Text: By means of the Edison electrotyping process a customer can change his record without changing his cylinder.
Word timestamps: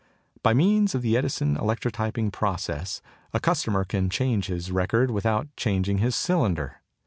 By 0.41 0.55
means 0.55 0.95
of 0.95 1.03
the 1.03 1.15
Edison 1.15 1.55
electrotyping 1.55 2.31
process 2.31 3.03
a 3.35 3.39
customer 3.39 3.83
can 3.83 4.09
change 4.09 4.47
his 4.47 4.71
record 4.71 5.11
without 5.11 5.55
changing 5.55 5.99
his 5.99 6.15
cylinder. 6.15 6.77